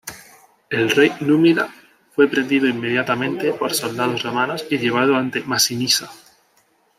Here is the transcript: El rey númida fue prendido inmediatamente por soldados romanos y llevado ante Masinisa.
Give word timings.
El 0.71 0.89
rey 0.89 1.11
númida 1.21 1.69
fue 2.15 2.27
prendido 2.27 2.65
inmediatamente 2.67 3.53
por 3.53 3.71
soldados 3.75 4.23
romanos 4.23 4.65
y 4.71 4.79
llevado 4.79 5.15
ante 5.15 5.43
Masinisa. 5.43 6.09